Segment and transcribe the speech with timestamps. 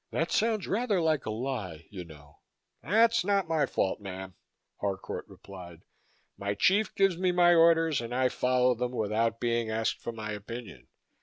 [0.09, 2.39] "That sounds rather like a lie, you know."
[2.81, 4.33] "That's not my fault, mam,"
[4.79, 5.81] Harcourt replied.
[6.39, 10.31] "My chief gives me my orders and I follow them without being asked for my
[10.31, 10.87] opinion.